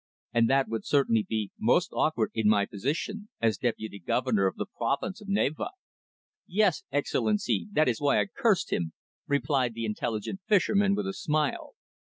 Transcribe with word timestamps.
And 0.33 0.49
that 0.49 0.67
would 0.67 0.83
certainly 0.83 1.27
be 1.29 1.51
most 1.59 1.91
awkward 1.93 2.31
in 2.33 2.49
my 2.49 2.65
position 2.65 3.29
as 3.39 3.59
Deputy 3.59 3.99
Governor 3.99 4.47
of 4.47 4.55
the 4.55 4.65
Province 4.65 5.21
of 5.21 5.27
Navarre." 5.29 5.73
"Yes, 6.47 6.85
Excellency, 6.91 7.67
that 7.73 7.87
is 7.87 8.01
why 8.01 8.19
I 8.19 8.25
cursed 8.25 8.73
him," 8.73 8.93
replied 9.27 9.75
the 9.75 9.85
intelligent 9.85 10.39
fisherman, 10.47 10.95
with 10.95 11.05
a 11.05 11.13
smile. 11.13 11.75